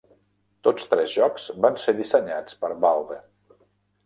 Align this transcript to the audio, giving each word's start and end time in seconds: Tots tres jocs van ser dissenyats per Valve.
Tots 0.67 0.87
tres 0.93 1.11
jocs 1.17 1.45
van 1.67 1.77
ser 1.83 1.95
dissenyats 2.01 2.59
per 2.65 2.73
Valve. 2.87 3.21